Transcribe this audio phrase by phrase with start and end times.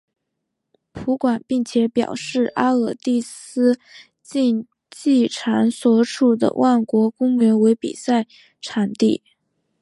[0.93, 3.77] 葡广并且表示阿尔蒂斯
[4.23, 8.25] 竞技场所处的万国公园为比赛
[8.59, 9.21] 场地。